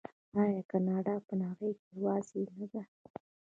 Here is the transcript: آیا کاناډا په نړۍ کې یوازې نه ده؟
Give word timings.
آیا 0.41 0.61
کاناډا 0.71 1.15
په 1.27 1.33
نړۍ 1.41 1.71
کې 1.81 1.87
یوازې 1.97 2.41
نه 2.57 2.65
ده؟ 2.71 2.81